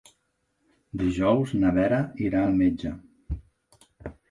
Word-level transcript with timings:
Dijous 1.01 1.53
na 1.65 1.75
Vera 1.77 2.01
irà 2.29 2.43
al 2.47 2.59
metge. 2.65 2.95